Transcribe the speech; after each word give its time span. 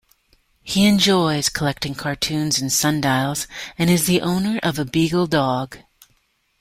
He 0.63 0.87
enjoys 0.87 1.47
collecting 1.49 1.93
cartoons 1.93 2.59
and 2.59 2.73
sundials, 2.73 3.45
and 3.77 3.87
is 3.87 4.07
the 4.07 4.21
owner 4.21 4.59
of 4.63 4.79
a 4.79 4.83
Beagle 4.85 5.27
dog. 5.27 5.77